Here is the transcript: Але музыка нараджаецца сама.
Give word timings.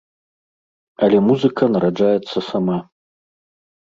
Але 1.07 1.17
музыка 1.27 1.63
нараджаецца 1.75 2.37
сама. 2.49 2.77